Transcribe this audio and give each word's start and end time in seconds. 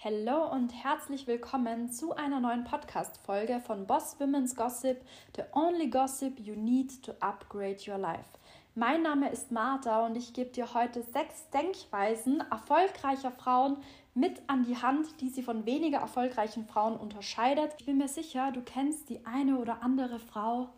Hallo 0.00 0.48
und 0.52 0.68
herzlich 0.68 1.26
willkommen 1.26 1.90
zu 1.90 2.14
einer 2.14 2.38
neuen 2.38 2.62
Podcast-Folge 2.62 3.58
von 3.58 3.84
Boss 3.84 4.14
Women's 4.20 4.54
Gossip, 4.54 5.00
the 5.34 5.42
only 5.54 5.90
gossip 5.90 6.38
you 6.38 6.54
need 6.54 7.02
to 7.02 7.10
upgrade 7.18 7.78
your 7.84 7.98
life. 7.98 8.38
Mein 8.76 9.02
Name 9.02 9.28
ist 9.28 9.50
Martha 9.50 10.06
und 10.06 10.16
ich 10.16 10.32
gebe 10.34 10.50
dir 10.50 10.72
heute 10.72 11.02
sechs 11.02 11.50
Denkweisen 11.50 12.44
erfolgreicher 12.48 13.32
Frauen 13.32 13.78
mit 14.14 14.40
an 14.46 14.62
die 14.62 14.76
Hand, 14.76 15.20
die 15.20 15.30
sie 15.30 15.42
von 15.42 15.66
weniger 15.66 15.98
erfolgreichen 15.98 16.64
Frauen 16.64 16.96
unterscheidet. 16.96 17.74
Ich 17.80 17.86
bin 17.86 17.98
mir 17.98 18.06
sicher, 18.06 18.52
du 18.52 18.62
kennst 18.62 19.08
die 19.08 19.26
eine 19.26 19.58
oder 19.58 19.82
andere 19.82 20.20
Frau, 20.20 20.68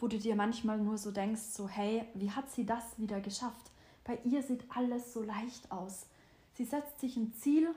wo 0.00 0.08
du 0.08 0.18
dir 0.18 0.34
manchmal 0.34 0.78
nur 0.78 0.98
so 0.98 1.12
denkst, 1.12 1.52
so 1.52 1.68
hey, 1.68 2.04
wie 2.14 2.32
hat 2.32 2.50
sie 2.50 2.66
das 2.66 2.98
wieder 2.98 3.20
geschafft? 3.20 3.70
Bei 4.02 4.18
ihr 4.24 4.42
sieht 4.42 4.64
alles 4.74 5.12
so 5.12 5.22
leicht 5.22 5.70
aus. 5.70 6.08
Sie 6.54 6.64
setzt 6.64 6.98
sich 6.98 7.16
ein 7.16 7.32
Ziel 7.34 7.72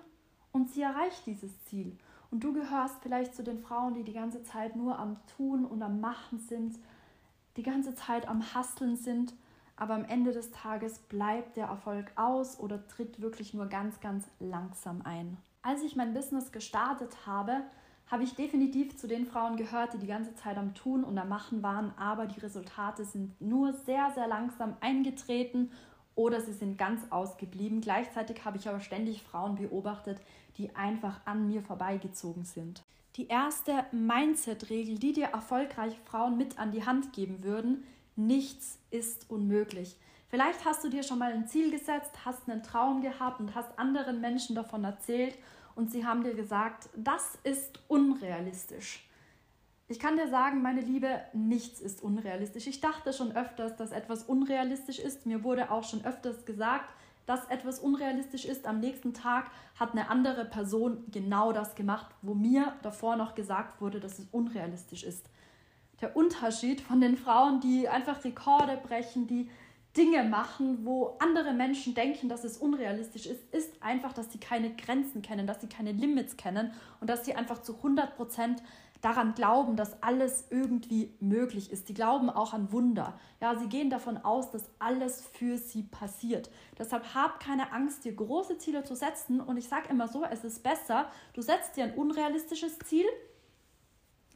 und 0.51 0.69
sie 0.69 0.81
erreicht 0.81 1.25
dieses 1.25 1.63
Ziel. 1.65 1.97
Und 2.31 2.43
du 2.43 2.53
gehörst 2.53 2.95
vielleicht 3.01 3.35
zu 3.35 3.43
den 3.43 3.59
Frauen, 3.59 3.93
die 3.93 4.03
die 4.03 4.13
ganze 4.13 4.43
Zeit 4.43 4.75
nur 4.75 4.99
am 4.99 5.17
Tun 5.35 5.65
und 5.65 5.81
am 5.81 5.99
Machen 5.99 6.39
sind, 6.39 6.77
die 7.57 7.63
ganze 7.63 7.95
Zeit 7.95 8.27
am 8.27 8.53
Hasteln 8.53 8.95
sind, 8.95 9.33
aber 9.75 9.95
am 9.95 10.05
Ende 10.05 10.31
des 10.31 10.51
Tages 10.51 10.99
bleibt 10.99 11.57
der 11.57 11.67
Erfolg 11.67 12.11
aus 12.15 12.59
oder 12.59 12.85
tritt 12.87 13.21
wirklich 13.21 13.53
nur 13.53 13.65
ganz, 13.65 13.99
ganz 13.99 14.25
langsam 14.39 15.01
ein. 15.03 15.37
Als 15.61 15.81
ich 15.83 15.95
mein 15.95 16.13
Business 16.13 16.51
gestartet 16.51 17.25
habe, 17.25 17.63
habe 18.07 18.23
ich 18.23 18.35
definitiv 18.35 18.97
zu 18.97 19.07
den 19.07 19.25
Frauen 19.25 19.55
gehört, 19.55 19.93
die 19.93 19.99
die 19.99 20.07
ganze 20.07 20.35
Zeit 20.35 20.57
am 20.57 20.73
Tun 20.73 21.03
und 21.03 21.17
am 21.17 21.29
Machen 21.29 21.61
waren, 21.63 21.93
aber 21.97 22.25
die 22.25 22.39
Resultate 22.39 23.05
sind 23.05 23.39
nur 23.39 23.73
sehr, 23.73 24.11
sehr 24.15 24.27
langsam 24.27 24.75
eingetreten 24.81 25.71
oder 26.19 26.41
sie 26.41 26.51
sind 26.51 26.77
ganz 26.77 27.01
ausgeblieben. 27.11 27.79
Gleichzeitig 27.79 28.43
habe 28.43 28.57
ich 28.57 28.67
aber 28.67 28.81
ständig 28.81 29.23
Frauen 29.23 29.55
beobachtet, 29.55 30.19
die 30.57 30.75
einfach 30.75 31.21
an 31.23 31.47
mir 31.47 31.61
vorbeigezogen 31.61 32.43
sind. 32.43 32.83
Die 33.15 33.29
erste 33.29 33.85
Mindset-Regel, 33.93 34.99
die 34.99 35.13
dir 35.13 35.27
erfolgreiche 35.27 35.99
Frauen 36.03 36.35
mit 36.35 36.59
an 36.59 36.71
die 36.71 36.85
Hand 36.85 37.13
geben 37.13 37.41
würden, 37.41 37.85
nichts 38.17 38.79
ist 38.91 39.29
unmöglich. 39.29 39.95
Vielleicht 40.27 40.65
hast 40.65 40.83
du 40.83 40.89
dir 40.89 41.03
schon 41.03 41.19
mal 41.19 41.31
ein 41.31 41.47
Ziel 41.47 41.71
gesetzt, 41.71 42.11
hast 42.25 42.49
einen 42.49 42.63
Traum 42.63 43.01
gehabt 43.01 43.39
und 43.39 43.55
hast 43.55 43.79
anderen 43.79 44.19
Menschen 44.19 44.57
davon 44.57 44.83
erzählt 44.83 45.37
und 45.75 45.89
sie 45.89 46.05
haben 46.05 46.25
dir 46.25 46.33
gesagt, 46.33 46.89
das 46.97 47.37
ist 47.43 47.79
unrealistisch. 47.87 49.08
Ich 49.91 49.97
kann 49.97 50.17
dir 50.17 50.29
sagen, 50.29 50.61
meine 50.61 50.81
Liebe, 50.81 51.19
nichts 51.33 51.79
ist 51.79 52.03
unrealistisch. 52.03 52.67
Ich 52.67 52.79
dachte 52.79 53.11
schon 53.11 53.35
öfters, 53.35 53.75
dass 53.75 53.91
etwas 53.91 54.21
unrealistisch 54.21 54.99
ist. 54.99 55.25
Mir 55.25 55.43
wurde 55.43 55.71
auch 55.71 55.83
schon 55.83 56.05
öfters 56.05 56.45
gesagt, 56.45 56.93
dass 57.25 57.45
etwas 57.49 57.79
unrealistisch 57.79 58.45
ist. 58.45 58.67
Am 58.67 58.79
nächsten 58.79 59.15
Tag 59.15 59.49
hat 59.79 59.93
eine 59.93 60.11
andere 60.11 60.45
Person 60.45 61.05
genau 61.11 61.53
das 61.53 61.73
gemacht, 61.73 62.05
wo 62.21 62.35
mir 62.35 62.73
davor 62.83 63.15
noch 63.15 63.33
gesagt 63.33 63.81
wurde, 63.81 63.99
dass 63.99 64.19
es 64.19 64.27
unrealistisch 64.31 65.03
ist. 65.03 65.25
Der 66.01 66.15
Unterschied 66.15 66.81
von 66.81 67.01
den 67.01 67.17
Frauen, 67.17 67.59
die 67.59 67.89
einfach 67.89 68.23
Rekorde 68.23 68.77
brechen, 68.77 69.25
die 69.25 69.49
Dinge 69.97 70.23
machen, 70.23 70.85
wo 70.85 71.17
andere 71.17 71.51
Menschen 71.51 71.95
denken, 71.95 72.29
dass 72.29 72.43
es 72.43 72.57
unrealistisch 72.57 73.25
ist, 73.25 73.51
ist 73.51 73.81
einfach, 73.81 74.13
dass 74.13 74.31
sie 74.31 74.37
keine 74.37 74.75
Grenzen 74.75 75.23
kennen, 75.23 75.47
dass 75.47 75.61
sie 75.61 75.67
keine 75.67 75.93
Limits 75.93 76.37
kennen 76.37 76.73
und 77.01 77.09
dass 77.09 77.25
sie 77.25 77.33
einfach 77.33 77.63
zu 77.63 77.75
100 77.75 78.15
Prozent 78.15 78.61
daran 79.01 79.33
glauben, 79.33 79.75
dass 79.75 80.01
alles 80.03 80.45
irgendwie 80.49 81.13
möglich 81.19 81.71
ist. 81.71 81.87
Die 81.89 81.93
glauben 81.93 82.29
auch 82.29 82.53
an 82.53 82.71
Wunder. 82.71 83.17
Ja, 83.39 83.55
sie 83.55 83.67
gehen 83.67 83.89
davon 83.89 84.17
aus, 84.17 84.51
dass 84.51 84.69
alles 84.79 85.25
für 85.33 85.57
sie 85.57 85.83
passiert. 85.83 86.49
Deshalb 86.77 87.15
hab 87.15 87.39
keine 87.39 87.71
Angst, 87.71 88.03
dir 88.03 88.13
große 88.13 88.57
Ziele 88.57 88.83
zu 88.83 88.95
setzen. 88.95 89.39
Und 89.39 89.57
ich 89.57 89.69
sage 89.69 89.89
immer 89.89 90.07
so, 90.07 90.25
es 90.25 90.43
ist 90.43 90.63
besser, 90.63 91.09
du 91.33 91.41
setzt 91.41 91.77
dir 91.77 91.85
ein 91.85 91.95
unrealistisches 91.95 92.77
Ziel, 92.79 93.05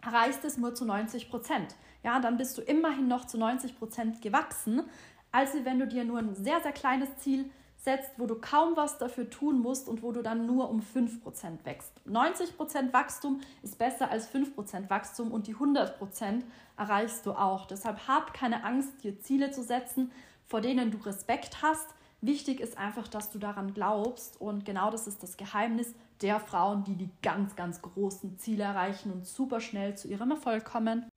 erreichst 0.02 0.46
es 0.46 0.58
nur 0.58 0.74
zu 0.74 0.86
90 0.86 1.30
Prozent. 1.30 1.76
Ja, 2.04 2.20
dann 2.20 2.38
bist 2.38 2.58
du 2.58 2.62
immerhin 2.62 3.08
noch 3.08 3.26
zu 3.26 3.38
90 3.38 3.78
Prozent 3.78 4.22
gewachsen, 4.22 4.84
als 5.32 5.54
wenn 5.64 5.80
du 5.80 5.88
dir 5.88 6.06
nur 6.06 6.20
ein 6.20 6.36
sehr, 6.36 6.62
sehr 6.62 6.74
kleines 6.74 7.18
Ziel 7.18 7.44
setzt 7.44 7.63
setzt, 7.84 8.12
wo 8.18 8.26
du 8.26 8.36
kaum 8.36 8.78
was 8.78 8.98
dafür 8.98 9.30
tun 9.30 9.60
musst 9.60 9.90
und 9.90 10.02
wo 10.04 10.12
du 10.12 10.22
dann 10.22 10.46
nur 10.46 10.70
um 10.70 10.82
5% 10.82 11.66
wächst. 11.66 11.92
90% 12.08 12.94
Wachstum 12.94 13.42
ist 13.62 13.78
besser 13.78 14.10
als 14.10 14.34
5% 14.34 14.90
Wachstum 14.90 15.32
und 15.32 15.48
die 15.48 15.56
100% 15.56 16.44
erreichst 16.78 17.26
du 17.26 17.34
auch. 17.34 17.66
Deshalb 17.66 18.08
hab 18.08 18.34
keine 18.34 18.64
Angst, 18.64 19.04
dir 19.04 19.20
Ziele 19.20 19.52
zu 19.52 19.64
setzen, 19.64 20.12
vor 20.48 20.62
denen 20.62 20.92
du 20.92 20.98
Respekt 21.00 21.62
hast. 21.62 21.88
Wichtig 22.22 22.62
ist 22.62 22.78
einfach, 22.78 23.10
dass 23.10 23.32
du 23.32 23.38
daran 23.38 23.74
glaubst 23.74 24.40
und 24.40 24.64
genau 24.64 24.90
das 24.90 25.08
ist 25.08 25.22
das 25.22 25.36
Geheimnis 25.36 25.94
der 26.22 26.40
Frauen, 26.40 26.86
die 26.86 26.96
die 26.96 27.10
ganz, 27.22 27.58
ganz 27.58 27.82
großen 27.82 28.40
Ziele 28.40 28.64
erreichen 28.64 29.12
und 29.12 29.28
super 29.28 29.60
schnell 29.60 29.98
zu 29.98 30.08
ihrem 30.08 30.32
Erfolg 30.32 30.64
kommen. 30.64 31.10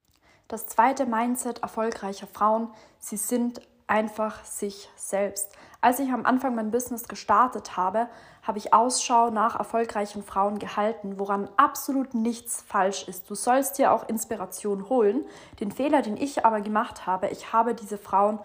Das 0.48 0.66
zweite 0.66 1.06
Mindset 1.06 1.60
erfolgreicher 1.60 2.26
Frauen, 2.26 2.70
sie 2.98 3.16
sind 3.16 3.60
einfach 3.86 4.44
sich 4.44 4.88
selbst. 4.96 5.52
Als 5.80 6.00
ich 6.00 6.10
am 6.10 6.26
Anfang 6.26 6.54
mein 6.54 6.70
Business 6.70 7.06
gestartet 7.06 7.76
habe, 7.76 8.08
habe 8.42 8.58
ich 8.58 8.74
Ausschau 8.74 9.30
nach 9.30 9.56
erfolgreichen 9.56 10.22
Frauen 10.22 10.58
gehalten, 10.58 11.18
woran 11.18 11.48
absolut 11.56 12.14
nichts 12.14 12.62
falsch 12.62 13.06
ist. 13.06 13.30
Du 13.30 13.34
sollst 13.34 13.78
dir 13.78 13.92
auch 13.92 14.08
Inspiration 14.08 14.88
holen. 14.88 15.24
Den 15.60 15.70
Fehler, 15.70 16.02
den 16.02 16.16
ich 16.16 16.44
aber 16.44 16.60
gemacht 16.60 17.06
habe, 17.06 17.28
ich 17.28 17.52
habe 17.52 17.74
diese 17.74 17.98
Frauen 17.98 18.38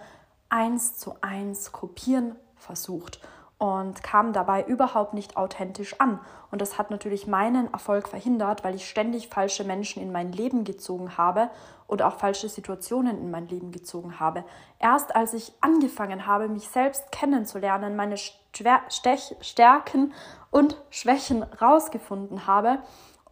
eins 0.49 0.97
zu 0.97 1.15
eins 1.21 1.71
kopieren 1.71 2.35
versucht 2.57 3.19
und 3.57 4.01
kam 4.01 4.33
dabei 4.33 4.63
überhaupt 4.63 5.13
nicht 5.13 5.37
authentisch 5.37 5.99
an. 5.99 6.19
Und 6.49 6.61
das 6.61 6.79
hat 6.79 6.89
natürlich 6.89 7.27
meinen 7.27 7.71
Erfolg 7.71 8.07
verhindert, 8.07 8.63
weil 8.63 8.73
ich 8.73 8.89
ständig 8.89 9.29
falsche 9.29 9.63
Menschen 9.63 10.01
in 10.01 10.11
mein 10.11 10.31
Leben 10.31 10.63
gezogen 10.63 11.15
habe 11.15 11.49
und 11.91 12.01
auch 12.01 12.15
falsche 12.15 12.47
Situationen 12.47 13.19
in 13.19 13.31
mein 13.31 13.49
Leben 13.49 13.73
gezogen 13.73 14.17
habe. 14.17 14.45
Erst 14.79 15.13
als 15.13 15.33
ich 15.33 15.51
angefangen 15.59 16.25
habe, 16.25 16.47
mich 16.47 16.69
selbst 16.69 17.11
kennenzulernen, 17.11 17.97
meine 17.97 18.15
Stech 18.15 19.35
Stärken 19.41 20.13
und 20.51 20.81
Schwächen 20.89 21.43
rausgefunden 21.43 22.47
habe 22.47 22.79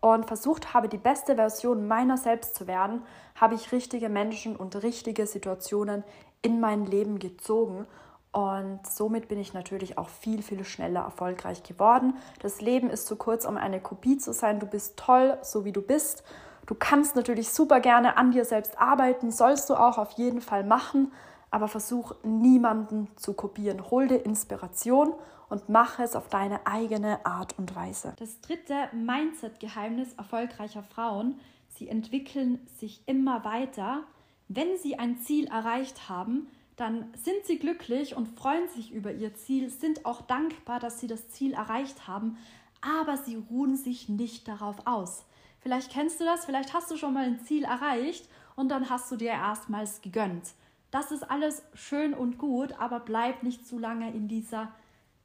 und 0.01 0.25
versucht 0.25 0.73
habe, 0.73 0.89
die 0.89 0.97
beste 0.97 1.35
Version 1.35 1.87
meiner 1.87 2.17
selbst 2.17 2.53
zu 2.53 2.67
werden, 2.67 3.03
habe 3.33 3.55
ich 3.55 3.71
richtige 3.71 4.09
Menschen 4.09 4.57
und 4.57 4.83
richtige 4.83 5.25
Situationen 5.25 6.03
in 6.41 6.59
mein 6.59 6.85
Leben 6.85 7.19
gezogen 7.19 7.87
und 8.33 8.81
somit 8.85 9.29
bin 9.29 9.39
ich 9.39 9.53
natürlich 9.53 9.97
auch 9.97 10.09
viel, 10.09 10.43
viel 10.43 10.65
schneller 10.65 10.99
erfolgreich 10.99 11.63
geworden. 11.63 12.15
Das 12.41 12.59
Leben 12.59 12.89
ist 12.89 13.07
zu 13.07 13.15
kurz, 13.15 13.45
um 13.45 13.55
eine 13.55 13.79
Kopie 13.79 14.17
zu 14.17 14.33
sein. 14.33 14.59
Du 14.59 14.67
bist 14.67 14.97
toll, 14.97 15.37
so 15.43 15.63
wie 15.63 15.71
du 15.71 15.81
bist. 15.81 16.23
Du 16.69 16.75
kannst 16.75 17.15
natürlich 17.15 17.49
super 17.49 17.79
gerne 17.79 18.15
an 18.15 18.29
dir 18.29 18.45
selbst 18.45 18.77
arbeiten, 18.77 19.31
sollst 19.31 19.71
du 19.71 19.73
auch 19.73 19.97
auf 19.97 20.11
jeden 20.11 20.39
Fall 20.39 20.63
machen, 20.63 21.11
aber 21.49 21.67
versuch 21.67 22.13
niemanden 22.21 23.07
zu 23.15 23.33
kopieren. 23.33 23.89
Hol 23.89 24.07
dir 24.07 24.23
Inspiration 24.23 25.15
und 25.49 25.67
mache 25.67 26.03
es 26.03 26.15
auf 26.15 26.29
deine 26.29 26.67
eigene 26.67 27.25
Art 27.25 27.57
und 27.57 27.75
Weise. 27.75 28.13
Das 28.19 28.39
dritte 28.41 28.75
Mindset-Geheimnis 28.93 30.13
erfolgreicher 30.13 30.83
Frauen, 30.83 31.39
sie 31.69 31.87
entwickeln 31.87 32.59
sich 32.77 33.01
immer 33.07 33.43
weiter. 33.43 34.03
Wenn 34.47 34.77
sie 34.77 34.99
ein 34.99 35.17
Ziel 35.21 35.47
erreicht 35.47 36.07
haben, 36.07 36.49
dann 36.75 37.11
sind 37.15 37.47
sie 37.47 37.57
glücklich 37.57 38.15
und 38.15 38.27
freuen 38.37 38.69
sich 38.69 38.91
über 38.91 39.11
ihr 39.11 39.33
Ziel, 39.33 39.71
sind 39.71 40.05
auch 40.05 40.21
dankbar, 40.21 40.79
dass 40.79 40.99
sie 40.99 41.07
das 41.07 41.29
Ziel 41.29 41.53
erreicht 41.53 42.07
haben, 42.07 42.37
aber 42.79 43.17
sie 43.17 43.37
ruhen 43.49 43.75
sich 43.75 44.07
nicht 44.07 44.47
darauf 44.47 44.85
aus. 44.85 45.25
Vielleicht 45.59 45.91
kennst 45.91 46.19
du 46.19 46.25
das, 46.25 46.45
vielleicht 46.45 46.73
hast 46.73 46.89
du 46.89 46.97
schon 46.97 47.13
mal 47.13 47.25
ein 47.25 47.41
Ziel 47.41 47.63
erreicht 47.63 48.29
und 48.55 48.69
dann 48.69 48.89
hast 48.89 49.11
du 49.11 49.15
dir 49.15 49.31
erstmals 49.31 50.01
gegönnt. 50.01 50.53
Das 50.91 51.11
ist 51.11 51.29
alles 51.29 51.63
schön 51.73 52.13
und 52.13 52.37
gut, 52.37 52.73
aber 52.79 52.99
bleib 52.99 53.43
nicht 53.43 53.67
zu 53.67 53.77
lange 53.77 54.11
in 54.11 54.27
dieser, 54.27 54.71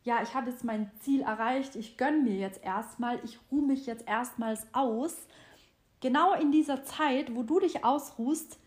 ja, 0.02 0.22
ich 0.22 0.34
habe 0.34 0.50
jetzt 0.50 0.64
mein 0.64 0.90
Ziel 1.00 1.22
erreicht, 1.22 1.76
ich 1.76 1.96
gönne 1.96 2.18
mir 2.18 2.36
jetzt 2.36 2.62
erstmal, 2.62 3.18
ich 3.24 3.38
ruhe 3.50 3.62
mich 3.62 3.86
jetzt 3.86 4.06
erstmals 4.06 4.66
aus. 4.72 5.16
Genau 6.00 6.34
in 6.34 6.52
dieser 6.52 6.84
Zeit, 6.84 7.34
wo 7.34 7.44
du 7.44 7.60
dich 7.60 7.84
ausruhst, 7.84 8.58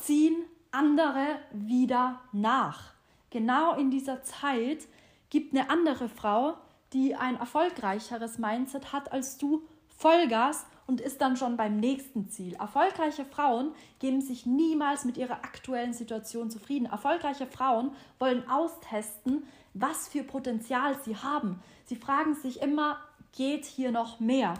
ziehen 0.00 0.36
andere 0.72 1.38
wieder 1.52 2.20
nach. 2.32 2.92
Genau 3.30 3.74
in 3.74 3.90
dieser 3.90 4.22
Zeit 4.22 4.86
gibt 5.30 5.54
eine 5.54 5.70
andere 5.70 6.10
Frau, 6.10 6.58
die 6.92 7.14
ein 7.14 7.36
erfolgreicheres 7.36 8.38
Mindset 8.38 8.92
hat 8.92 9.10
als 9.10 9.38
du, 9.38 9.62
Vollgas 9.88 10.66
und 10.86 11.00
ist 11.00 11.20
dann 11.20 11.36
schon 11.36 11.56
beim 11.56 11.76
nächsten 11.76 12.28
Ziel. 12.28 12.54
Erfolgreiche 12.54 13.24
Frauen 13.24 13.72
geben 13.98 14.20
sich 14.20 14.46
niemals 14.46 15.04
mit 15.04 15.16
ihrer 15.16 15.44
aktuellen 15.44 15.92
Situation 15.92 16.50
zufrieden. 16.50 16.86
Erfolgreiche 16.86 17.46
Frauen 17.46 17.92
wollen 18.18 18.48
austesten, 18.48 19.44
was 19.74 20.08
für 20.08 20.22
Potenzial 20.24 20.96
sie 21.02 21.16
haben. 21.16 21.62
Sie 21.84 21.96
fragen 21.96 22.34
sich 22.34 22.60
immer, 22.60 22.98
geht 23.32 23.64
hier 23.64 23.92
noch 23.92 24.20
mehr? 24.20 24.54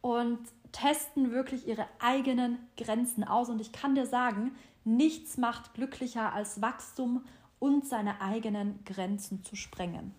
Und 0.00 0.38
testen 0.72 1.32
wirklich 1.32 1.66
ihre 1.66 1.86
eigenen 2.00 2.58
Grenzen 2.76 3.24
aus. 3.24 3.48
Und 3.48 3.60
ich 3.60 3.72
kann 3.72 3.94
dir 3.94 4.06
sagen, 4.06 4.52
Nichts 4.88 5.36
macht 5.36 5.74
glücklicher 5.74 6.32
als 6.32 6.62
Wachstum 6.62 7.24
und 7.58 7.88
seine 7.88 8.20
eigenen 8.20 8.84
Grenzen 8.84 9.42
zu 9.42 9.56
sprengen. 9.56 10.14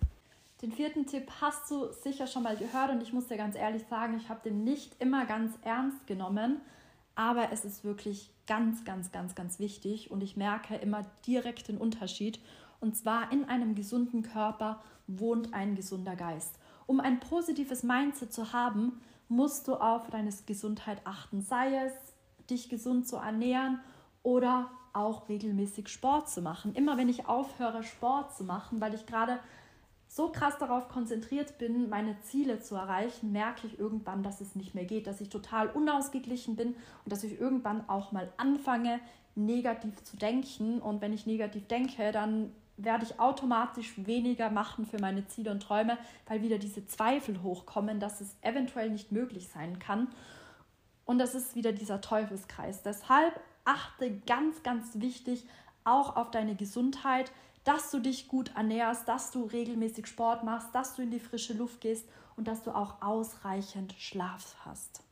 Den 0.62 0.72
vierten 0.72 1.06
Tipp 1.06 1.30
hast 1.40 1.70
du 1.70 1.92
sicher 1.92 2.26
schon 2.26 2.42
mal 2.42 2.58
gehört 2.58 2.90
und 2.90 3.04
ich 3.04 3.14
muss 3.14 3.28
dir 3.28 3.38
ganz 3.38 3.56
ehrlich 3.56 3.86
sagen, 3.88 4.18
ich 4.18 4.28
habe 4.28 4.42
den 4.44 4.64
nicht 4.64 5.00
immer 5.00 5.26
ganz 5.26 5.54
ernst 5.62 6.08
genommen, 6.08 6.62
aber 7.14 7.52
es 7.52 7.64
ist 7.64 7.84
wirklich 7.84 8.32
ganz, 8.48 8.84
ganz, 8.84 9.12
ganz, 9.12 9.36
ganz 9.36 9.60
wichtig 9.60 10.10
und 10.10 10.24
ich 10.24 10.36
merke 10.36 10.76
immer 10.76 11.06
direkt 11.28 11.68
den 11.68 11.78
Unterschied. 11.78 12.40
Und 12.80 12.96
zwar 12.96 13.32
in 13.32 13.46
einem 13.46 13.76
gesunden 13.76 14.24
Körper 14.24 14.82
wohnt 15.06 15.54
ein 15.54 15.76
gesunder 15.76 16.16
Geist. 16.16 16.58
Um 16.88 17.00
ein 17.00 17.20
positives 17.20 17.84
Mindset 17.84 18.34
zu 18.34 18.52
haben, 18.52 19.00
musst 19.30 19.68
du 19.68 19.76
auf 19.76 20.10
deine 20.10 20.32
Gesundheit 20.46 21.02
achten, 21.04 21.42
sei 21.42 21.76
es 21.86 21.94
dich 22.50 22.70
gesund 22.70 23.08
zu 23.08 23.18
ernähren 23.18 23.80
oder 24.24 24.72
auch 24.94 25.30
regelmäßig 25.30 25.90
Sport 25.90 26.30
zu 26.30 26.42
machen. 26.42 26.74
Immer 26.74 26.98
wenn 26.98 27.10
ich 27.10 27.28
aufhöre, 27.28 27.84
Sport 27.84 28.36
zu 28.36 28.44
machen, 28.44 28.82
weil 28.82 28.96
ich 28.96 29.06
gerade 29.06 29.40
so 30.08 30.30
krass 30.30 30.58
darauf 30.58 30.88
konzentriert 30.88 31.58
bin, 31.58 31.90
meine 31.90 32.20
Ziele 32.22 32.62
zu 32.62 32.76
erreichen, 32.76 33.32
merke 33.32 33.68
ich 33.68 33.78
irgendwann, 33.78 34.24
dass 34.24 34.42
es 34.42 34.56
nicht 34.56 34.74
mehr 34.74 34.86
geht, 34.86 35.06
dass 35.06 35.22
ich 35.22 35.30
total 35.30 35.68
unausgeglichen 35.70 36.56
bin 36.56 36.70
und 37.04 37.12
dass 37.12 37.24
ich 37.24 37.40
irgendwann 37.40 37.88
auch 37.90 38.12
mal 38.12 38.32
anfange, 38.38 39.00
negativ 39.36 40.04
zu 40.04 40.18
denken. 40.18 40.80
Und 40.80 41.02
wenn 41.02 41.14
ich 41.14 41.26
negativ 41.26 41.68
denke, 41.68 42.12
dann 42.12 42.52
werde 42.78 43.06
ich 43.06 43.20
automatisch 43.20 43.94
weniger 43.98 44.50
machen 44.50 44.86
für 44.86 45.00
meine 45.00 45.28
Ziele 45.28 45.52
und 45.52 45.62
Träume, 45.62 45.98
weil 46.28 46.42
wieder 46.42 46.58
diese 46.58 46.86
Zweifel 46.86 47.42
hochkommen, 47.42 48.00
dass 48.00 48.22
es 48.22 48.36
eventuell 48.42 48.90
nicht 48.90 49.12
möglich 49.12 49.50
sein 49.50 49.80
kann. 49.80 50.08
Und 51.06 51.20
das 51.20 51.36
ist 51.36 51.56
wieder 51.56 51.72
dieser 51.72 52.02
Teufelskreis. 52.02 52.84
Deshalb 52.84 53.40
achte 53.66 54.20
ganz, 54.28 54.62
ganz 54.64 55.00
wichtig 55.00 55.46
auch 55.84 56.16
auf 56.16 56.32
deine 56.32 56.56
Gesundheit, 56.56 57.32
dass 57.68 57.92
du 57.92 58.00
dich 58.00 58.30
gut 58.30 58.52
ernährst, 58.56 59.10
dass 59.10 59.32
du 59.32 59.44
regelmäßig 59.44 60.08
Sport 60.08 60.46
machst, 60.46 60.74
dass 60.74 60.96
du 60.96 61.02
in 61.02 61.12
die 61.12 61.20
frische 61.20 61.54
Luft 61.54 61.82
gehst 61.82 62.08
und 62.38 62.48
dass 62.48 62.64
du 62.64 62.72
auch 62.72 63.02
ausreichend 63.02 63.94
Schlaf 63.98 64.56
hast. 64.64 65.04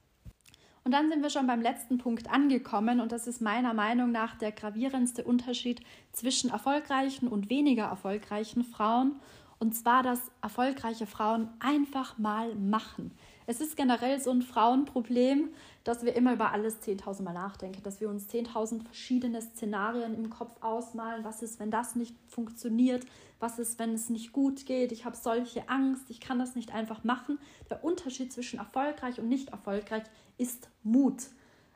Und 0.85 0.91
dann 0.93 1.09
sind 1.09 1.21
wir 1.21 1.29
schon 1.29 1.47
beim 1.47 1.61
letzten 1.61 1.97
Punkt 1.97 2.31
angekommen 2.31 3.01
und 3.01 3.11
das 3.11 3.27
ist 3.27 3.41
meiner 3.41 3.73
Meinung 3.73 4.11
nach 4.11 4.37
der 4.37 4.53
gravierendste 4.53 5.25
Unterschied 5.25 5.81
zwischen 6.13 6.49
erfolgreichen 6.49 7.27
und 7.27 7.49
weniger 7.49 7.85
erfolgreichen 7.85 8.63
Frauen. 8.63 9.19
Und 9.59 9.73
zwar, 9.73 10.03
dass 10.03 10.19
erfolgreiche 10.41 11.07
Frauen 11.07 11.49
einfach 11.59 12.17
mal 12.17 12.55
machen. 12.55 13.11
Es 13.47 13.61
ist 13.61 13.77
generell 13.77 14.19
so 14.19 14.31
ein 14.31 14.41
Frauenproblem, 14.41 15.49
dass 15.83 16.03
wir 16.03 16.15
immer 16.15 16.33
über 16.33 16.51
alles 16.51 16.81
10.000 16.81 17.21
Mal 17.21 17.33
nachdenken, 17.33 17.83
dass 17.83 18.01
wir 18.01 18.09
uns 18.09 18.27
10.000 18.27 18.83
verschiedene 18.83 19.41
Szenarien 19.41 20.15
im 20.15 20.29
Kopf 20.29 20.61
ausmalen. 20.61 21.23
Was 21.23 21.43
ist, 21.43 21.59
wenn 21.59 21.69
das 21.69 21.95
nicht 21.95 22.15
funktioniert? 22.27 23.05
Was 23.39 23.59
ist, 23.59 23.77
wenn 23.77 23.93
es 23.93 24.09
nicht 24.09 24.33
gut 24.33 24.65
geht? 24.65 24.91
Ich 24.91 25.05
habe 25.05 25.15
solche 25.15 25.69
Angst, 25.69 26.09
ich 26.09 26.19
kann 26.19 26.39
das 26.39 26.55
nicht 26.55 26.73
einfach 26.73 27.03
machen. 27.03 27.37
Der 27.69 27.83
Unterschied 27.83 28.33
zwischen 28.33 28.57
erfolgreich 28.57 29.19
und 29.19 29.29
nicht 29.29 29.49
erfolgreich 29.49 30.03
ist 30.37 30.69
Mut. 30.83 31.27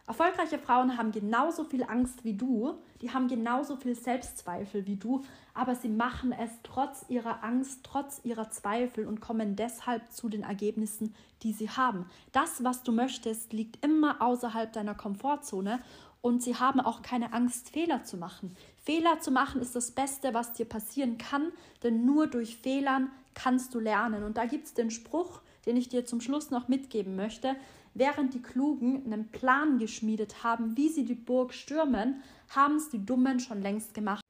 Erfolgreiche 0.10 0.58
Frauen 0.58 0.98
haben 0.98 1.12
genauso 1.12 1.66
viel 1.66 1.84
Angst 1.84 2.24
wie 2.24 2.34
du, 2.34 2.74
die 3.00 3.14
haben 3.14 3.28
genauso 3.28 3.76
viel 3.76 3.94
Selbstzweifel 3.94 4.88
wie 4.88 4.96
du, 4.96 5.24
aber 5.54 5.76
sie 5.76 5.88
machen 5.88 6.32
es 6.32 6.50
trotz 6.64 7.06
ihrer 7.10 7.44
Angst, 7.44 7.82
trotz 7.84 8.20
ihrer 8.24 8.50
Zweifel 8.50 9.06
und 9.06 9.22
kommen 9.22 9.56
deshalb 9.56 10.12
zu 10.12 10.28
den 10.28 10.42
Ergebnissen, 10.42 11.14
die 11.44 11.54
sie 11.54 11.70
haben. 11.70 12.08
Das, 12.32 12.64
was 12.64 12.82
du 12.82 12.92
möchtest, 12.92 13.54
liegt 13.54 13.86
immer 13.86 14.20
außerhalb 14.20 14.74
deiner 14.74 14.96
Komfortzone 14.96 15.80
und 16.22 16.42
sie 16.42 16.56
haben 16.56 16.80
auch 16.80 17.04
keine 17.04 17.32
Angst, 17.32 17.70
Fehler 17.70 18.04
zu 18.04 18.18
machen. 18.18 18.56
Fehler 18.84 19.20
zu 19.20 19.30
machen 19.30 19.62
ist 19.62 19.76
das 19.76 19.92
Beste, 19.92 20.34
was 20.34 20.54
dir 20.54 20.66
passieren 20.66 21.20
kann, 21.20 21.52
denn 21.84 22.04
nur 22.04 22.26
durch 22.26 22.58
Fehlern 22.58 23.12
kannst 23.34 23.74
du 23.74 23.80
lernen. 23.80 24.24
Und 24.24 24.38
da 24.38 24.46
gibt 24.46 24.66
es 24.66 24.74
den 24.74 24.92
Spruch, 24.92 25.42
den 25.66 25.78
ich 25.78 25.90
dir 25.90 26.06
zum 26.06 26.22
Schluss 26.22 26.52
noch 26.52 26.68
mitgeben 26.68 27.16
möchte. 27.16 27.56
Während 27.94 28.34
die 28.34 28.42
Klugen 28.42 29.06
einen 29.06 29.30
Plan 29.30 29.78
geschmiedet 29.80 30.44
haben, 30.44 30.78
wie 30.78 30.90
sie 30.90 31.06
die 31.06 31.16
Burg 31.16 31.54
stürmen, 31.54 32.22
haben 32.50 32.76
es 32.76 32.90
die 32.90 33.06
Dummen 33.06 33.40
schon 33.40 33.62
längst 33.62 33.94
gemacht. 33.94 34.24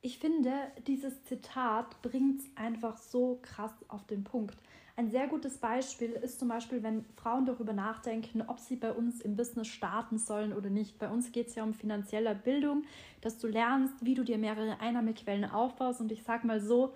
Ich 0.00 0.18
finde, 0.18 0.52
dieses 0.86 1.24
Zitat 1.24 2.00
bringt 2.02 2.40
es 2.40 2.46
einfach 2.56 2.98
so 2.98 3.40
krass 3.42 3.72
auf 3.88 4.06
den 4.06 4.24
Punkt. 4.24 4.56
Ein 4.98 5.10
sehr 5.10 5.28
gutes 5.28 5.58
Beispiel 5.58 6.10
ist 6.10 6.40
zum 6.40 6.48
Beispiel, 6.48 6.82
wenn 6.82 7.04
Frauen 7.16 7.46
darüber 7.46 7.72
nachdenken, 7.72 8.42
ob 8.42 8.58
sie 8.58 8.74
bei 8.74 8.92
uns 8.92 9.20
im 9.20 9.36
Business 9.36 9.68
starten 9.68 10.18
sollen 10.18 10.52
oder 10.52 10.70
nicht. 10.70 10.98
Bei 10.98 11.08
uns 11.08 11.30
geht 11.30 11.48
es 11.48 11.54
ja 11.54 11.62
um 11.62 11.72
finanzielle 11.72 12.34
Bildung, 12.34 12.82
dass 13.20 13.38
du 13.38 13.46
lernst, 13.46 13.94
wie 14.04 14.14
du 14.14 14.24
dir 14.24 14.38
mehrere 14.38 14.80
Einnahmequellen 14.80 15.44
aufbaust. 15.44 16.00
Und 16.00 16.10
ich 16.10 16.24
sage 16.24 16.46
mal 16.48 16.60
so, 16.60 16.94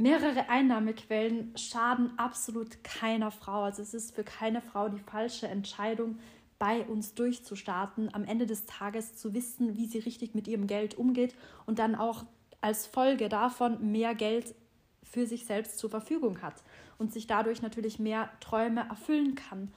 mehrere 0.00 0.48
Einnahmequellen 0.48 1.52
schaden 1.56 2.18
absolut 2.18 2.82
keiner 2.82 3.30
Frau. 3.30 3.62
Also 3.62 3.82
es 3.82 3.94
ist 3.94 4.14
für 4.14 4.24
keine 4.24 4.62
Frau 4.62 4.88
die 4.88 4.98
falsche 4.98 5.46
Entscheidung, 5.46 6.18
bei 6.58 6.82
uns 6.84 7.14
durchzustarten, 7.14 8.12
am 8.12 8.24
Ende 8.24 8.46
des 8.46 8.66
Tages 8.66 9.16
zu 9.16 9.32
wissen, 9.32 9.76
wie 9.76 9.86
sie 9.86 9.98
richtig 9.98 10.34
mit 10.34 10.46
ihrem 10.46 10.66
Geld 10.66 10.96
umgeht 10.98 11.34
und 11.64 11.78
dann 11.78 11.94
auch 11.94 12.24
als 12.60 12.86
Folge 12.86 13.30
davon 13.30 13.92
mehr 13.92 14.14
Geld 14.14 14.54
für 15.02 15.26
sich 15.26 15.46
selbst 15.46 15.78
zur 15.78 15.88
Verfügung 15.88 16.42
hat 16.42 16.62
und 16.98 17.14
sich 17.14 17.26
dadurch 17.26 17.62
natürlich 17.62 17.98
mehr 17.98 18.28
Träume 18.40 18.86
erfüllen 18.90 19.36
kann. 19.36 19.72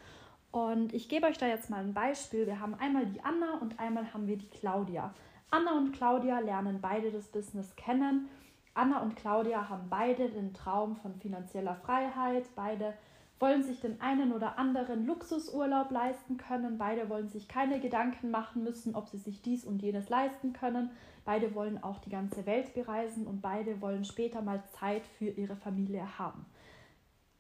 Und 0.52 0.94
ich 0.94 1.08
gebe 1.08 1.26
euch 1.26 1.38
da 1.38 1.48
jetzt 1.48 1.69
mal 1.69 1.80
ein 1.80 1.94
Beispiel. 1.94 2.46
Wir 2.46 2.60
haben 2.60 2.76
einmal 2.76 3.06
die 3.06 3.24
Anna 3.24 3.60
und 3.62 3.80
einmal 3.80 4.14
haben 4.14 4.28
wir 4.28 4.38
die 4.38 4.50
Claudia. 4.50 5.14
Anna 5.52 5.78
und 5.78 5.94
Claudia 5.94 6.40
lernen 6.40 6.80
beide 6.81 7.12
das 7.12 7.30
Business 7.30 7.76
kennen 7.78 8.28
Anna 8.74 9.02
und 9.02 9.16
Claudia 9.16 9.70
haben 9.70 9.90
beide 9.90 10.30
den 10.30 10.54
Traum 10.54 10.96
von 10.96 11.16
finanzieller 11.16 11.75
Freiheit. 11.75 12.50
Beide 12.56 12.94
wollen 13.40 13.64
sich 13.64 13.81
den 13.81 14.00
einen 14.02 14.31
oder 14.31 14.58
anderen 14.58 15.06
Luxusurlaub 15.06 15.92
leisten 15.92 16.38
können. 16.38 16.78
Beide 16.78 17.10
wollen 17.10 17.30
sich 17.30 17.48
keine 17.48 17.80
Gedanken 17.80 18.31
machen 18.31 18.64
müssen, 18.64 18.96
ob 18.96 19.10
sie 19.10 19.18
sich 19.18 19.42
dies 19.42 19.66
und 19.66 19.81
jenes 19.81 20.10
leisten 20.10 20.54
können. 20.54 20.92
Beide 21.25 21.54
wollen 21.54 21.84
auch 21.84 22.00
die 22.00 22.10
ganze 22.10 22.46
Welt 22.46 22.74
bereisen 22.74 23.28
und 23.28 23.42
beide 23.42 23.81
wollen 23.81 24.06
später 24.06 24.42
mal 24.42 24.64
Zeit 24.80 25.06
für 25.06 25.30
ihre 25.30 25.56
Familie 25.56 26.18
haben. 26.18 26.46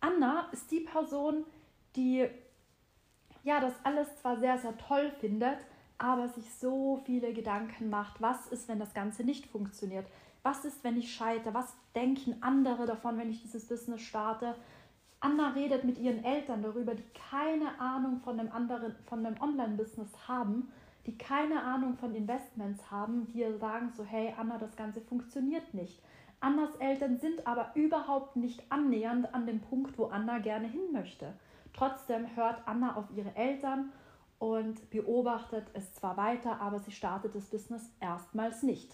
Anna 0.01 0.49
ist 0.51 0.71
die 0.71 0.81
Person, 0.81 1.45
die 1.95 2.27
ja 3.43 3.59
das 3.59 3.73
alles 3.83 4.15
zwar 4.17 4.37
sehr, 4.37 4.57
sehr 4.57 4.77
toll 4.77 5.11
findet, 5.19 5.57
aber 5.97 6.27
sich 6.27 6.53
so 6.53 7.01
viele 7.05 7.33
Gedanken 7.33 7.89
macht, 7.89 8.21
was 8.21 8.47
ist, 8.47 8.67
wenn 8.67 8.79
das 8.79 8.93
Ganze 8.93 9.23
nicht 9.23 9.45
funktioniert? 9.47 10.05
Was 10.43 10.65
ist, 10.65 10.83
wenn 10.83 10.97
ich 10.97 11.13
scheitere? 11.13 11.53
Was 11.53 11.73
denken 11.95 12.35
andere 12.41 12.85
davon, 12.85 13.17
wenn 13.17 13.29
ich 13.29 13.41
dieses 13.41 13.67
Business 13.67 14.01
starte? 14.01 14.55
Anna 15.21 15.51
redet 15.51 15.85
mit 15.85 15.97
ihren 15.97 16.23
Eltern 16.25 16.61
darüber, 16.61 16.95
die 16.95 17.05
keine 17.31 17.79
Ahnung 17.79 18.19
von 18.19 18.37
einem 18.37 18.51
anderen, 18.51 18.93
von 19.05 19.25
einem 19.25 19.41
Online-Business 19.41 20.27
haben, 20.27 20.69
die 21.05 21.17
keine 21.17 21.63
Ahnung 21.63 21.95
von 21.95 22.13
Investments 22.13 22.91
haben, 22.91 23.25
die 23.27 23.39
ihr 23.39 23.57
sagen 23.57 23.91
so, 23.95 24.03
hey 24.03 24.33
Anna, 24.37 24.57
das 24.57 24.75
Ganze 24.75 24.99
funktioniert 24.99 25.73
nicht. 25.73 26.01
Annas 26.41 26.75
Eltern 26.75 27.17
sind 27.17 27.47
aber 27.47 27.71
überhaupt 27.73 28.35
nicht 28.35 28.69
annähernd 28.69 29.33
an 29.33 29.45
dem 29.45 29.61
Punkt, 29.61 29.97
wo 29.97 30.07
Anna 30.07 30.39
gerne 30.39 30.67
hin 30.67 30.91
möchte. 30.91 31.33
Trotzdem 31.71 32.35
hört 32.35 32.61
Anna 32.65 32.97
auf 32.97 33.05
ihre 33.15 33.33
Eltern 33.37 33.93
und 34.39 34.89
beobachtet 34.89 35.67
es 35.73 35.93
zwar 35.93 36.17
weiter, 36.17 36.59
aber 36.59 36.79
sie 36.79 36.91
startet 36.91 37.33
das 37.33 37.45
Business 37.45 37.89
erstmals 38.01 38.61
nicht. 38.61 38.93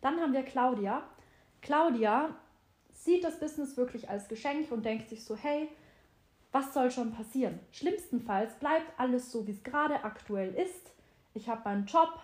Dann 0.00 0.20
haben 0.20 0.32
wir 0.32 0.42
Claudia. 0.42 1.02
Claudia 1.60 2.34
sieht 2.92 3.24
das 3.24 3.40
Business 3.40 3.76
wirklich 3.76 4.08
als 4.08 4.28
Geschenk 4.28 4.70
und 4.70 4.84
denkt 4.84 5.08
sich 5.08 5.24
so, 5.24 5.36
hey, 5.36 5.68
was 6.52 6.72
soll 6.72 6.90
schon 6.90 7.12
passieren? 7.12 7.60
Schlimmstenfalls 7.72 8.54
bleibt 8.54 8.98
alles 8.98 9.30
so, 9.30 9.46
wie 9.46 9.52
es 9.52 9.62
gerade 9.62 10.04
aktuell 10.04 10.54
ist. 10.54 10.92
Ich 11.34 11.48
habe 11.48 11.62
meinen 11.64 11.86
Job, 11.86 12.18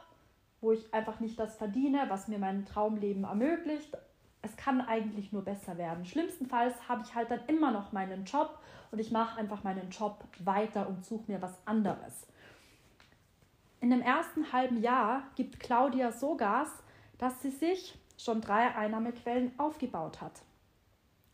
wo 0.60 0.72
ich 0.72 0.92
einfach 0.94 1.20
nicht 1.20 1.38
das 1.38 1.56
verdiene, 1.56 2.06
was 2.08 2.28
mir 2.28 2.38
mein 2.38 2.64
Traumleben 2.64 3.24
ermöglicht. 3.24 3.96
Es 4.42 4.56
kann 4.56 4.80
eigentlich 4.80 5.32
nur 5.32 5.42
besser 5.42 5.78
werden. 5.78 6.04
Schlimmstenfalls 6.04 6.88
habe 6.88 7.02
ich 7.04 7.14
halt 7.14 7.30
dann 7.30 7.44
immer 7.46 7.70
noch 7.70 7.92
meinen 7.92 8.24
Job 8.24 8.58
und 8.90 8.98
ich 8.98 9.10
mache 9.10 9.38
einfach 9.38 9.62
meinen 9.62 9.90
Job 9.90 10.24
weiter 10.40 10.88
und 10.88 11.04
suche 11.04 11.30
mir 11.30 11.42
was 11.42 11.58
anderes. 11.66 12.26
In 13.80 13.90
dem 13.90 14.00
ersten 14.00 14.52
halben 14.52 14.80
Jahr 14.80 15.24
gibt 15.34 15.60
Claudia 15.60 16.12
so 16.12 16.36
Gas, 16.36 16.70
dass 17.18 17.42
sie 17.42 17.50
sich 17.50 17.98
schon 18.16 18.40
drei 18.40 18.74
Einnahmequellen 18.74 19.52
aufgebaut 19.58 20.20
hat. 20.20 20.42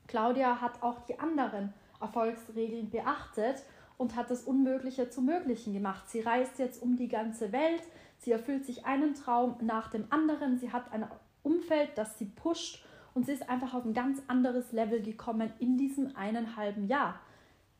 Claudia 0.07 0.61
hat 0.61 0.83
auch 0.83 1.01
die 1.07 1.19
anderen 1.19 1.73
Erfolgsregeln 2.01 2.91
beachtet 2.91 3.63
und 3.97 4.17
hat 4.17 4.31
das 4.31 4.45
Unmögliche 4.45 5.11
zum 5.11 5.27
Möglichen 5.27 5.73
gemacht. 5.73 6.09
Sie 6.09 6.21
reist 6.21 6.59
jetzt 6.59 6.83
um 6.83 6.97
die 6.97 7.09
ganze 7.09 7.53
Welt, 7.53 7.83
sie 8.19 8.33
erfüllt 8.33 8.65
sich 8.65 8.87
einen 8.87 9.15
Traum 9.15 9.57
nach 9.61 9.91
dem 9.91 10.07
anderen, 10.11 10.59
sie 10.59 10.73
hat 10.73 10.93
ein 10.93 11.07
Umfeld, 11.43 11.91
das 11.97 12.19
sie 12.19 12.27
pusht 12.27 12.85
und 13.15 13.27
sie 13.27 13.33
ist 13.33 13.49
einfach 13.49 13.75
auf 13.75 13.85
ein 13.85 13.95
ganz 13.95 14.23
anderes 14.27 14.73
Level 14.73 15.03
gekommen 15.03 15.53
in 15.59 15.77
diesem 15.77 16.17
einen 16.17 16.57
halben 16.57 16.87
Jahr. 16.87 17.21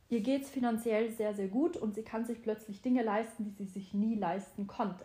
Ihr 0.09 0.21
geht 0.21 0.43
es 0.43 0.51
finanziell 0.51 1.11
sehr, 1.11 1.35
sehr 1.35 1.49
gut 1.49 1.77
und 1.77 1.95
sie 1.95 2.03
kann 2.03 2.25
sich 2.25 2.43
plötzlich 2.43 2.83
Dinge 2.83 3.03
leisten, 3.03 3.45
die 3.45 3.65
sie 3.65 3.65
sich 3.65 3.95
nie 3.95 4.17
leisten 4.17 4.67
konnte. 4.67 5.05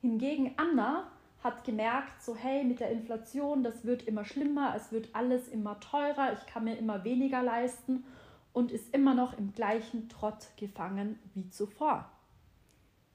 Hingegen 0.00 0.54
Anna 0.56 1.10
hat 1.42 1.64
gemerkt, 1.64 2.22
so 2.22 2.36
hey, 2.36 2.64
mit 2.64 2.80
der 2.80 2.90
Inflation, 2.90 3.62
das 3.62 3.84
wird 3.84 4.02
immer 4.02 4.24
schlimmer, 4.24 4.74
es 4.76 4.92
wird 4.92 5.08
alles 5.14 5.48
immer 5.48 5.80
teurer, 5.80 6.32
ich 6.34 6.46
kann 6.46 6.64
mir 6.64 6.76
immer 6.76 7.04
weniger 7.04 7.42
leisten 7.42 8.04
und 8.52 8.72
ist 8.72 8.94
immer 8.94 9.14
noch 9.14 9.38
im 9.38 9.52
gleichen 9.52 10.08
Trott 10.08 10.48
gefangen 10.56 11.18
wie 11.34 11.48
zuvor. 11.50 12.10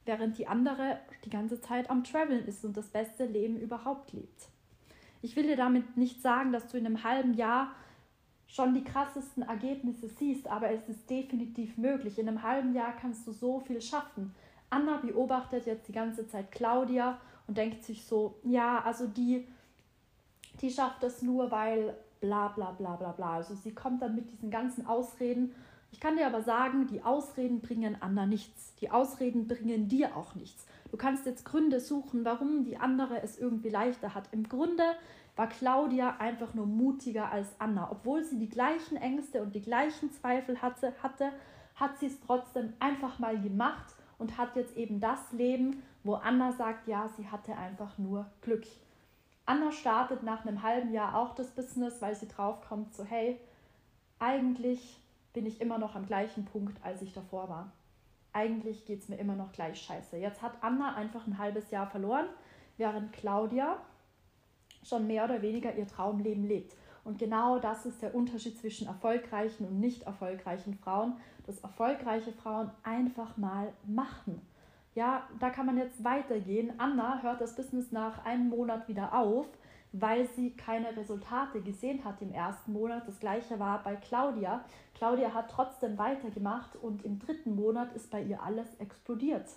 Während 0.05 0.37
die 0.37 0.47
andere 0.47 0.99
die 1.23 1.29
ganze 1.29 1.61
Zeit 1.61 1.89
am 1.89 2.03
Traveln 2.03 2.45
ist 2.45 2.63
und 2.65 2.77
das 2.77 2.87
beste 2.87 3.25
Leben 3.25 3.59
überhaupt 3.59 4.13
lebt. 4.13 4.49
Ich 5.21 5.35
will 5.35 5.47
dir 5.47 5.57
damit 5.57 5.97
nicht 5.97 6.21
sagen, 6.21 6.51
dass 6.51 6.67
du 6.67 6.77
in 6.77 6.85
einem 6.85 7.03
halben 7.03 7.33
Jahr 7.33 7.71
schon 8.47 8.73
die 8.73 8.83
krassesten 8.83 9.43
Ergebnisse 9.43 10.07
siehst, 10.07 10.47
aber 10.47 10.69
es 10.69 10.87
ist 10.87 11.09
definitiv 11.09 11.77
möglich. 11.77 12.19
In 12.19 12.27
einem 12.27 12.43
halben 12.43 12.73
Jahr 12.73 12.95
kannst 12.95 13.25
du 13.27 13.31
so 13.31 13.59
viel 13.59 13.81
schaffen. 13.81 14.35
Anna 14.69 14.97
beobachtet 14.97 15.65
jetzt 15.65 15.87
die 15.87 15.93
ganze 15.93 16.27
Zeit 16.27 16.51
Claudia 16.51 17.19
und 17.47 17.57
denkt 17.57 17.83
sich 17.83 18.05
so, 18.05 18.39
ja, 18.43 18.81
also 18.81 19.07
die, 19.07 19.47
die 20.61 20.71
schafft 20.71 21.03
das 21.03 21.21
nur, 21.21 21.51
weil 21.51 21.95
bla 22.21 22.49
bla 22.49 22.71
bla 22.71 22.95
bla 22.95 23.11
bla. 23.11 23.35
Also 23.35 23.55
sie 23.55 23.73
kommt 23.73 24.01
dann 24.01 24.15
mit 24.15 24.31
diesen 24.31 24.49
ganzen 24.49 24.87
Ausreden. 24.87 25.53
Ich 25.91 25.99
kann 25.99 26.17
dir 26.17 26.27
aber 26.27 26.41
sagen, 26.41 26.87
die 26.87 27.03
Ausreden 27.03 27.61
bringen 27.61 27.97
Anna 27.99 28.25
nichts. 28.25 28.73
Die 28.81 28.89
Ausreden 28.89 29.47
bringen 29.47 29.87
dir 29.87 30.15
auch 30.17 30.35
nichts. 30.35 30.65
Du 30.91 30.97
kannst 30.97 31.25
jetzt 31.25 31.45
Gründe 31.45 31.79
suchen, 31.79 32.25
warum 32.25 32.63
die 32.63 32.77
andere 32.77 33.21
es 33.21 33.37
irgendwie 33.37 33.69
leichter 33.69 34.15
hat. 34.15 34.29
Im 34.31 34.47
Grunde 34.47 34.83
war 35.35 35.47
Claudia 35.47 36.17
einfach 36.17 36.53
nur 36.53 36.65
mutiger 36.65 37.31
als 37.31 37.49
Anna. 37.59 37.91
Obwohl 37.91 38.23
sie 38.23 38.39
die 38.39 38.49
gleichen 38.49 38.97
Ängste 38.97 39.41
und 39.41 39.53
die 39.53 39.61
gleichen 39.61 40.11
Zweifel 40.11 40.61
hatte, 40.61 40.93
hatte 41.03 41.31
hat 41.75 41.99
sie 41.99 42.07
es 42.07 42.19
trotzdem 42.21 42.73
einfach 42.79 43.19
mal 43.19 43.39
gemacht 43.39 43.93
und 44.17 44.37
hat 44.37 44.55
jetzt 44.55 44.75
eben 44.77 44.99
das 44.99 45.19
Leben, 45.31 45.83
wo 46.05 46.13
Anna 46.13 46.51
sagt, 46.53 46.87
ja, 46.87 47.09
sie 47.17 47.27
hatte 47.29 47.57
einfach 47.57 47.97
nur 47.97 48.27
Glück. 48.41 48.65
Anna 49.47 49.71
startet 49.71 50.21
nach 50.21 50.45
einem 50.45 50.61
halben 50.61 50.93
Jahr 50.93 51.15
auch 51.17 51.33
das 51.33 51.49
Business, 51.49 52.01
weil 52.01 52.15
sie 52.15 52.27
draufkommt, 52.27 52.93
so 52.93 53.03
hey, 53.03 53.39
eigentlich 54.19 54.99
bin 55.33 55.47
ich 55.47 55.59
immer 55.59 55.79
noch 55.79 55.95
am 55.95 56.05
gleichen 56.05 56.45
Punkt, 56.45 56.77
als 56.83 57.01
ich 57.01 57.11
davor 57.11 57.49
war. 57.49 57.71
Eigentlich 58.33 58.85
geht 58.85 59.01
es 59.01 59.09
mir 59.09 59.17
immer 59.17 59.35
noch 59.35 59.51
gleich 59.51 59.81
scheiße. 59.81 60.17
Jetzt 60.17 60.41
hat 60.43 60.53
Anna 60.61 60.93
einfach 60.93 61.25
ein 61.25 61.39
halbes 61.39 61.71
Jahr 61.71 61.87
verloren, 61.87 62.27
während 62.77 63.11
Claudia 63.11 63.77
schon 64.83 65.07
mehr 65.07 65.25
oder 65.25 65.41
weniger 65.41 65.75
ihr 65.75 65.87
Traumleben 65.87 66.47
lebt. 66.47 66.75
Und 67.03 67.17
genau 67.17 67.57
das 67.57 67.85
ist 67.85 68.01
der 68.03 68.13
Unterschied 68.13 68.59
zwischen 68.59 68.87
erfolgreichen 68.87 69.65
und 69.65 69.79
nicht 69.79 70.03
erfolgreichen 70.03 70.75
Frauen, 70.75 71.17
dass 71.47 71.59
erfolgreiche 71.59 72.31
Frauen 72.31 72.69
einfach 72.83 73.37
mal 73.37 73.73
machen. 73.85 74.41
Ja, 74.95 75.27
da 75.39 75.49
kann 75.49 75.65
man 75.65 75.77
jetzt 75.77 76.03
weitergehen. 76.05 76.73
Anna 76.79 77.21
hört 77.21 77.41
das 77.41 77.55
Business 77.55 77.91
nach 77.91 78.23
einem 78.25 78.49
Monat 78.49 78.87
wieder 78.87 79.13
auf, 79.13 79.45
weil 79.91 80.27
sie 80.29 80.51
keine 80.51 80.95
Resultate 80.95 81.61
gesehen 81.61 82.05
hat 82.05 82.21
im 82.21 82.31
ersten 82.31 82.71
Monat. 82.71 83.05
Das 83.05 83.19
gleiche 83.19 83.59
war 83.59 83.83
bei 83.83 83.97
Claudia. 83.97 84.63
Claudia 84.93 85.33
hat 85.33 85.51
trotzdem 85.51 85.97
weitergemacht 85.97 86.77
und 86.77 87.03
im 87.03 87.19
dritten 87.19 87.55
Monat 87.55 87.93
ist 87.93 88.09
bei 88.09 88.23
ihr 88.23 88.41
alles 88.41 88.73
explodiert. 88.75 89.49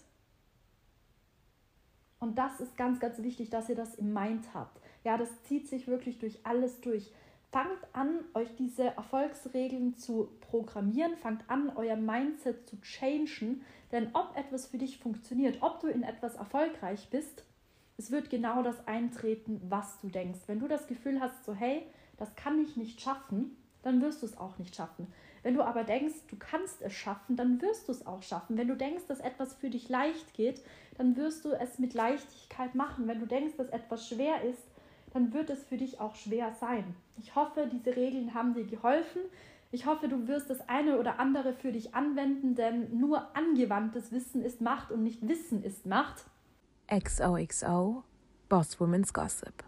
Und 2.18 2.36
das 2.36 2.60
ist 2.60 2.76
ganz, 2.76 2.98
ganz 2.98 3.22
wichtig, 3.22 3.48
dass 3.48 3.68
ihr 3.68 3.76
das 3.76 3.94
im 3.94 4.12
Mind 4.12 4.44
habt. 4.54 4.80
Ja, 5.04 5.16
das 5.16 5.42
zieht 5.44 5.68
sich 5.68 5.86
wirklich 5.86 6.18
durch 6.18 6.44
alles 6.44 6.80
durch. 6.80 7.12
Fangt 7.50 7.78
an, 7.94 8.20
euch 8.34 8.54
diese 8.56 8.84
Erfolgsregeln 8.84 9.96
zu 9.96 10.28
programmieren, 10.40 11.16
fangt 11.16 11.48
an, 11.48 11.72
euer 11.76 11.96
Mindset 11.96 12.68
zu 12.68 12.76
changen, 12.82 13.62
denn 13.90 14.10
ob 14.12 14.36
etwas 14.36 14.66
für 14.66 14.76
dich 14.76 14.98
funktioniert, 14.98 15.62
ob 15.62 15.80
du 15.80 15.86
in 15.86 16.02
etwas 16.02 16.34
erfolgreich 16.34 17.08
bist, 17.10 17.44
es 17.96 18.10
wird 18.10 18.28
genau 18.28 18.62
das 18.62 18.86
eintreten, 18.86 19.60
was 19.68 19.98
du 20.00 20.08
denkst. 20.08 20.40
Wenn 20.46 20.60
du 20.60 20.68
das 20.68 20.86
Gefühl 20.86 21.20
hast, 21.20 21.44
so 21.44 21.54
hey, 21.54 21.86
das 22.18 22.34
kann 22.36 22.60
ich 22.60 22.76
nicht 22.76 23.00
schaffen, 23.00 23.56
dann 23.82 24.02
wirst 24.02 24.22
du 24.22 24.26
es 24.26 24.36
auch 24.36 24.58
nicht 24.58 24.76
schaffen. 24.76 25.06
Wenn 25.42 25.54
du 25.54 25.62
aber 25.62 25.84
denkst, 25.84 26.26
du 26.28 26.36
kannst 26.36 26.82
es 26.82 26.92
schaffen, 26.92 27.36
dann 27.36 27.62
wirst 27.62 27.88
du 27.88 27.92
es 27.92 28.06
auch 28.06 28.22
schaffen. 28.22 28.58
Wenn 28.58 28.68
du 28.68 28.76
denkst, 28.76 29.04
dass 29.08 29.20
etwas 29.20 29.54
für 29.54 29.70
dich 29.70 29.88
leicht 29.88 30.34
geht, 30.34 30.62
dann 30.98 31.16
wirst 31.16 31.44
du 31.44 31.52
es 31.52 31.78
mit 31.78 31.94
Leichtigkeit 31.94 32.74
machen. 32.74 33.08
Wenn 33.08 33.20
du 33.20 33.26
denkst, 33.26 33.56
dass 33.56 33.68
etwas 33.68 34.06
schwer 34.06 34.42
ist, 34.42 34.62
dann 35.12 35.32
wird 35.32 35.50
es 35.50 35.64
für 35.64 35.76
dich 35.76 36.00
auch 36.00 36.14
schwer 36.14 36.52
sein. 36.60 36.94
Ich 37.18 37.34
hoffe, 37.34 37.68
diese 37.70 37.96
Regeln 37.96 38.34
haben 38.34 38.54
dir 38.54 38.64
geholfen. 38.64 39.22
Ich 39.70 39.86
hoffe, 39.86 40.08
du 40.08 40.26
wirst 40.28 40.48
das 40.48 40.66
eine 40.68 40.98
oder 40.98 41.20
andere 41.20 41.52
für 41.52 41.72
dich 41.72 41.94
anwenden, 41.94 42.54
denn 42.54 42.98
nur 42.98 43.36
angewandtes 43.36 44.12
Wissen 44.12 44.42
ist 44.42 44.60
Macht 44.60 44.90
und 44.90 45.02
nicht 45.02 45.26
Wissen 45.28 45.62
ist 45.62 45.84
Macht. 45.84 46.24
XOXO 46.88 48.02
Boss 48.48 48.80
Women's 48.80 49.12
Gossip 49.12 49.67